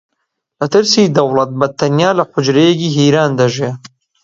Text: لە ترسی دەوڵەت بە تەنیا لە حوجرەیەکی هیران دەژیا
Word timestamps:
لە 0.59 0.65
ترسی 0.73 1.13
دەوڵەت 1.15 1.51
بە 1.59 1.67
تەنیا 1.79 2.11
لە 2.19 2.23
حوجرەیەکی 2.31 2.93
هیران 2.97 3.31
دەژیا 3.39 3.71